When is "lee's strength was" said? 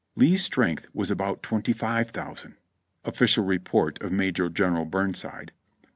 0.15-1.11